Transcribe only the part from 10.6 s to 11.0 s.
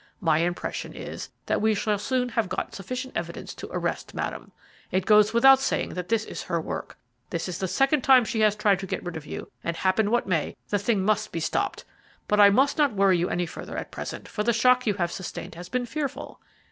the